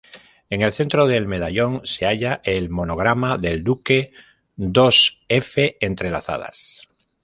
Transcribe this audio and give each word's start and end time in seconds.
En 0.49 0.63
el 0.63 0.73
centro 0.73 1.05
del 1.05 1.27
medallón 1.27 1.85
se 1.85 2.07
halla 2.07 2.41
el 2.43 2.71
monograma 2.71 3.37
del 3.37 3.63
duque, 3.63 4.11
dos 4.55 5.23
"F" 5.29 5.77
entrelazadas. 5.79 6.87